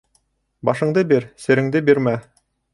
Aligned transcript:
Башыңды 0.69 1.05
бир, 1.13 1.29
сереңде 1.45 1.85
бирмә. 1.91 2.19